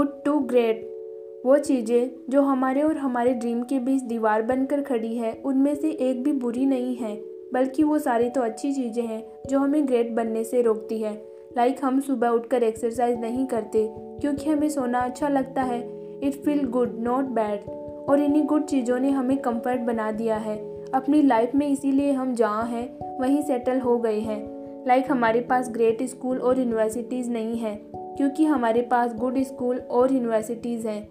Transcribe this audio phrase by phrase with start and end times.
[0.00, 0.76] Good to great.
[1.46, 5.90] वो चीज़ें जो हमारे और हमारे ड्रीम के बीच दीवार बनकर खड़ी है, उनमें से
[5.90, 7.16] एक भी बुरी नहीं है,
[7.52, 11.26] बल्कि वो सारी तो अच्छी चीज़ें हैं जो हमें ग्रेट बनने से रोकती है।
[11.56, 15.80] लाइक like हम सुबह उठकर एक्सरसाइज नहीं करते, क्योंकि हमें सोना अच्छा लगता है।
[16.22, 17.70] It feel good, not bad.
[18.08, 22.34] और इन्हीं गुड चीज़ों ने हमें कंफर्ट बना दिया है। अपनी लाइफ में इसीलिए हम
[22.34, 27.30] जहाँ हैं, वहीं सेटल हो गए हैं। लाइक like हमारे पास ग्रेट स्कूल और यूनिवर्सिटीज़
[27.30, 31.08] नहीं हैं। क्योंकि हमारे पास गुड स्कूल और यूनिवर्सिटीज़ हैं।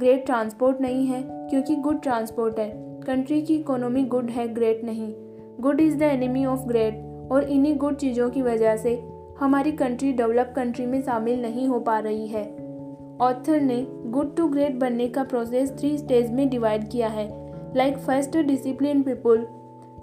[0.00, 2.68] ग्रेट ट्रांसपोर्ट नहीं है, क्योंकि गुड ट्रांसपोर्ट है।
[3.02, 5.14] कंट्री की इकोनॉमी गुड है ग्रेट नहीं।
[5.60, 8.94] Good is the enemy of great और इन्हीं गुड चीज़ों की वजह से
[9.38, 12.44] हमारी कंट्री डेवलप कंट्री में शामिल नहीं हो पा रही है।
[13.20, 17.28] ऑथर ने गुड टू ग्रेट बनने का प्रोसेस थ्री स्टेज में डिवाइड किया है।
[17.76, 19.46] Like first discipline people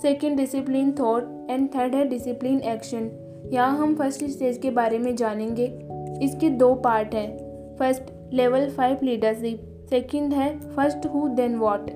[0.01, 3.09] second discipline thought and third है डिसिप्लिन एक्शन
[3.53, 5.86] यहाँ हम फ़र्स्ट स्टेज के बारे में जानेंगे।
[6.23, 11.89] इसके दो पार्ट हैं। First level five leadership second है first who then what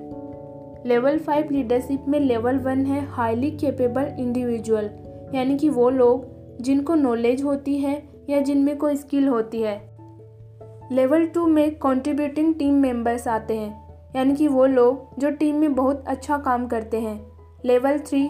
[0.86, 4.90] level five leadership में लेवल वन है हाईली कैपेबल इंडिविजुअल
[5.34, 9.80] यानी कि वो लोग जिनको नॉलेज होती है या जिनमें कोई स्किल होती है।
[10.92, 13.82] लेवल टू में कंट्रीब्यूटिंग टीम मेंबर्स आते हैं।
[14.16, 17.20] यानी कि वो लोग जो टीम में बहुत अच्छा काम करते हैं।
[17.64, 18.28] लेवल थ्री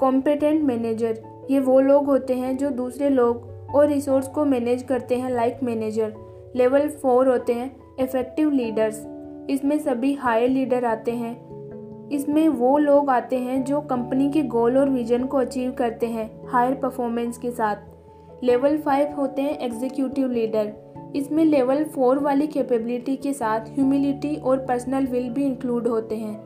[0.00, 5.16] कॉम्पिटेंट मैनेजर ये वो लोग होते हैं जो दूसरे लोग और रिसोर्स को मैनेज करते
[5.16, 6.12] हैं लाइक मैनेजर
[6.56, 9.06] लेवल फोर होते हैं इफ़ेक्टिव लीडर्स
[9.50, 11.36] इसमें सभी हायर लीडर आते हैं।
[12.12, 16.30] इसमें वो लोग आते हैं जो कंपनी के गोल और विजन को अचीव करते हैं
[16.48, 20.72] हायर परफॉर्मेंस के साथ। लेवल फाइव होते हैं एग्जीक्यूटिव लीडर
[21.16, 26.36] इसमें लेवल फोर वाली कैपेबिलिटी के साथ ह्यूमिलिटी और पर्सनल विल भी इंक्लूड होते हैं।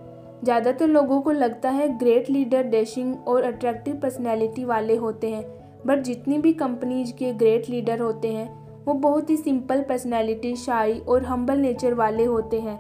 [0.45, 5.45] ज़्यादातर लोगों को लगता है ग्रेट लीडर डैशिंग और अट्रैक्टिव पर्सनैलिटी वाले होते हैं।
[5.87, 10.99] बट जितनी भी कंपनीज़ के ग्रेट लीडर होते हैं, वो बहुत ही सिंपल पर्सनैलिटी शाई
[10.99, 12.79] और हम्बल नेचर वाले होते हैं।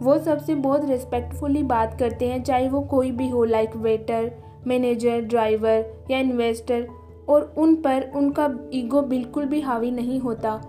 [0.00, 4.30] वो सबसे बहुत रिस्पेक्टफुली बात करते हैं, चाहे वो कोई भी हो लाइक वेटर
[4.66, 6.86] मैनेजर ड्राइवर या इन्वेस्टर
[7.28, 10.60] और उन पर उनका ईगो बिल्कुल भी हावी नहीं होता।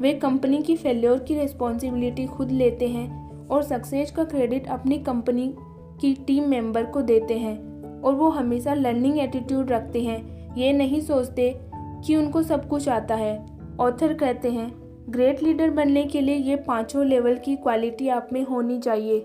[0.00, 5.54] वे कंपनी की फेल्योर की रिस्पॉन्सिबिलिटी खुद लेते हैं और सक्सेस का क्रेडिट अपनी कंपनी
[6.00, 7.56] की टीम मेंबर को देते हैं,
[8.02, 13.14] और वो हमेशा लर्निंग एटीट्यूड रखते हैं। ये नहीं सोचते कि उनको सब कुछ आता
[13.14, 13.46] है।
[13.80, 14.74] ऑथर कहते हैं,
[15.10, 19.20] ग्रेट लीडर बनने के लिए ये पाँचों लेवल की क्वालिटी आप में होनी चाहिए।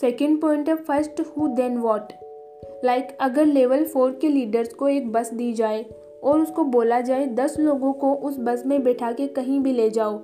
[0.00, 2.12] सेकेंड पॉइंट है, first, who, then what?
[2.84, 5.84] Like, अगर लेवल फोर के लीडर्स को एक बस दी जाए
[6.24, 9.90] और उसको बोला जाए, दस लोगों को उस बस में बैठा के कहीं भी ले
[9.90, 10.18] जाओ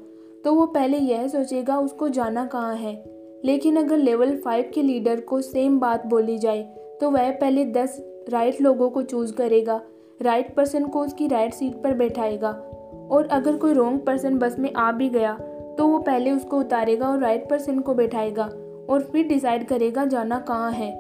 [0.44, 3.04] तो वो पहले यह सोचेगा उसको जाना कहाँ है।
[3.44, 6.62] लेकिन अगर लेवल फाइव के लीडर को सेम बात बोली जाए
[7.00, 9.80] तो वह पहले दस राइट लोगों को चूज़ करेगा,
[10.20, 12.50] राइट पर्सन को उसकी राइट सीट पर बैठाएगा।
[13.10, 15.36] और अगर कोई रॉन्ग पर्सन बस में आ भी गया
[15.78, 18.44] तो वो पहले उसको उतारेगा और राइट पर्सन को बैठाएगा
[18.90, 20.92] और फिर डिसाइड करेगा जाना कहाँ है।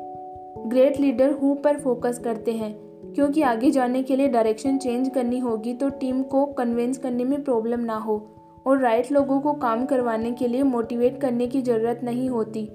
[0.66, 2.72] ग्रेट लीडर हु पर फोकस करते हैं,
[3.14, 7.42] क्योंकि आगे जाने के लिए डायरेक्शन चेंज करनी होगी तो टीम को कन्विंस करने में
[7.44, 8.16] प्रॉब्लम ना हो
[8.66, 12.66] और राइट लोगों को काम करवाने के लिए मोटिवेट करने की ज़रूरत नहीं होती,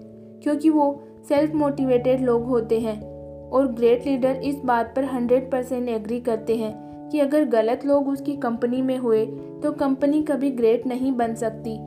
[0.44, 3.13] क्योंकि वो सेल्फ मोटिवेटेड लोग होते हैं।
[3.54, 6.74] और ग्रेट लीडर इस बात पर हंड्रेड परसेंट एग्री करते हैं
[7.10, 9.26] कि अगर गलत लोग उसकी कंपनी में हुए
[9.64, 11.78] तो कंपनी कभी ग्रेट नहीं बन सकती।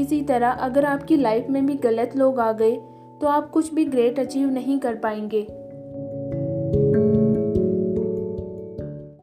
[0.00, 2.76] इसी तरह अगर आपकी लाइफ में भी गलत लोग आ गए
[3.20, 5.42] तो आप कुछ भी ग्रेट अचीव नहीं कर पाएँगे।